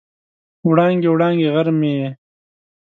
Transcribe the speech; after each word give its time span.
وړانګې، 0.67 1.09
وړانګې 1.11 1.47
غر 1.53 1.67
مې 1.79 1.91
یې 1.99 2.09